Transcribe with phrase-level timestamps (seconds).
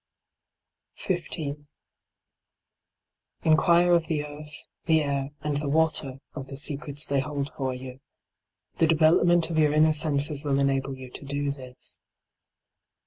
[0.95, 1.67] 15.
[3.43, 7.71] Inquire of the earth, the air, and the water, of the secrets they hold for
[7.75, 7.99] you.
[8.79, 11.99] The development of your inner senses will enable you to do this.